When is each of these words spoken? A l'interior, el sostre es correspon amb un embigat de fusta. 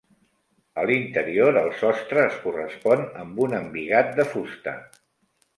A 0.83 0.85
l'interior, 0.89 1.59
el 1.61 1.69
sostre 1.83 2.23
es 2.31 2.39
correspon 2.47 3.05
amb 3.25 3.45
un 3.47 3.55
embigat 3.61 4.11
de 4.21 4.27
fusta. 4.35 4.79